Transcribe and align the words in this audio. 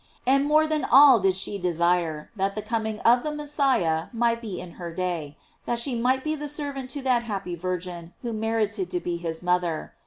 And 0.25 0.45
more 0.47 0.65
than 0.65 0.83
all 0.83 1.19
did 1.19 1.35
she 1.35 1.59
desire 1.59 2.31
that 2.35 2.55
the 2.55 2.63
coming 2.63 2.99
of 3.01 3.21
the 3.21 3.31
Messiah 3.31 4.07
might 4.11 4.41
be 4.41 4.59
in 4.59 4.71
her 4.81 4.91
day, 4.91 5.37
that 5.67 5.77
she 5.77 5.93
might 5.93 6.23
be 6.23 6.33
the 6.33 6.49
servant 6.49 6.89
to 6.89 7.03
that 7.03 7.21
happy 7.21 7.53
Virgin 7.53 8.11
Avho 8.23 8.33
merited 8.33 8.89
to 8.89 8.99
be 8.99 9.17
his 9.17 9.43
mother. 9.43 9.93